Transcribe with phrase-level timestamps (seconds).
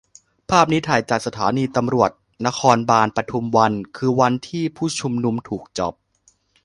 [0.49, 2.11] ภาพนี้ถ่ายจากสถานีตำรวจ
[2.45, 5.93] นครบาลปทุมวัน คืนวันที่ผู้ชุมนุมถูกจับ